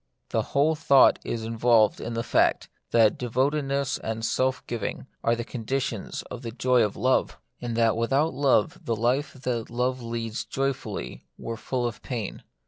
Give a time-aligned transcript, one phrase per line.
[0.29, 5.43] The whole thought is involved in the fact, that devotedness and self giving are the
[5.43, 10.01] con ditions of the joy of love; and that without love the life that love
[10.01, 12.41] leads joyfully were full of pain.